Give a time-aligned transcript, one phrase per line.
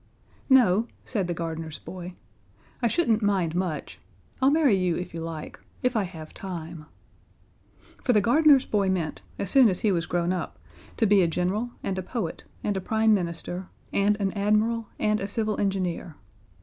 [0.49, 2.15] "No," said the gardener's boy.
[2.81, 3.99] "I shouldn't mind much.
[4.41, 6.87] I'll marry you if you like if I have time."
[8.03, 10.57] For the gardener's boy meant, as soon as he was grown up,
[10.97, 15.19] to be a general and a poet and a Prime Minister and an admiral and
[15.19, 16.15] a civil engineer.